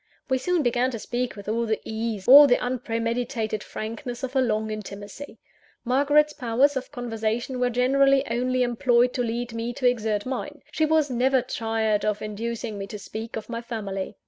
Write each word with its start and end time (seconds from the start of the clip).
We 0.31 0.39
soon 0.39 0.63
began 0.63 0.89
to 0.89 0.97
speak 0.97 1.35
with 1.35 1.47
all 1.47 1.67
the 1.67 1.79
ease, 1.85 2.27
all 2.27 2.47
the 2.47 2.57
unpremeditated 2.57 3.61
frankness 3.61 4.23
of 4.23 4.35
a 4.35 4.41
long 4.41 4.71
intimacy. 4.71 5.37
Margaret's 5.85 6.33
powers 6.33 6.75
of 6.75 6.91
conversation 6.91 7.59
were 7.59 7.69
generally 7.69 8.27
only 8.27 8.63
employed 8.63 9.13
to 9.13 9.21
lead 9.21 9.53
me 9.53 9.73
to 9.73 9.87
exert 9.87 10.25
mine. 10.25 10.63
She 10.71 10.87
was 10.87 11.11
never 11.11 11.43
tired 11.43 12.03
of 12.03 12.23
inducing 12.23 12.79
me 12.79 12.87
to 12.87 12.97
speak 12.97 13.35
of 13.35 13.47
my 13.47 13.61
family. 13.61 14.17